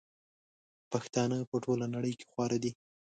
[0.91, 2.71] پښتانه په ټوله نړئ کي خواره دي